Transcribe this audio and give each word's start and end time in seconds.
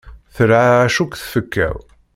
Terɛaɛec 0.35 0.95
akk 1.03 1.13
tfekka-w. 1.21 1.75